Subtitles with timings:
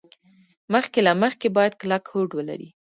[0.73, 2.69] مخکې له مخکې باید کلک هوډ ولري.